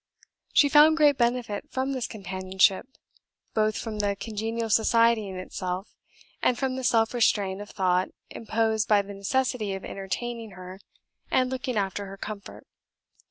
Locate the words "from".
1.71-1.91, 3.77-3.99, 6.57-6.75